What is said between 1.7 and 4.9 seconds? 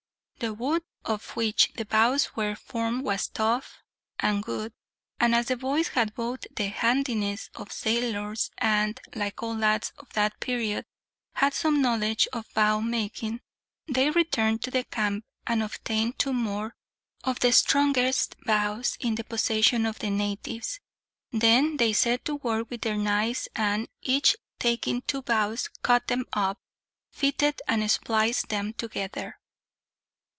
the bows were formed was tough and good,